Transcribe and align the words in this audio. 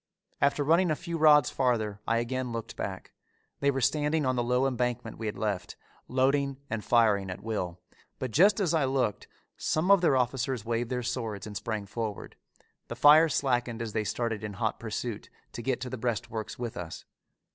After 0.41 0.63
running 0.63 0.89
a 0.89 0.95
few 0.95 1.15
rods 1.19 1.51
farther 1.51 2.01
I 2.07 2.17
again 2.17 2.51
looked 2.51 2.75
back. 2.75 3.11
They 3.59 3.69
were 3.69 3.81
standing 3.81 4.25
on 4.25 4.35
the 4.35 4.41
low 4.43 4.65
embankment 4.65 5.19
we 5.19 5.27
had 5.27 5.37
left, 5.37 5.75
loading 6.07 6.57
and 6.71 6.83
firing 6.83 7.29
at 7.29 7.43
will, 7.43 7.79
but 8.17 8.31
just 8.31 8.59
as 8.59 8.73
I 8.73 8.83
looked 8.85 9.27
some 9.57 9.91
of 9.91 10.01
their 10.01 10.17
officers 10.17 10.65
waved 10.65 10.89
their 10.89 11.03
swords 11.03 11.45
and 11.45 11.55
sprang 11.55 11.85
forward. 11.85 12.35
The 12.87 12.95
fire 12.95 13.29
slackened 13.29 13.79
as 13.79 13.93
they 13.93 14.03
started 14.03 14.43
in 14.43 14.53
hot 14.53 14.79
pursuit 14.79 15.29
to 15.51 15.61
get 15.61 15.79
to 15.81 15.89
the 15.91 15.99
breastworks 15.99 16.57
with 16.57 16.77
us. 16.77 17.05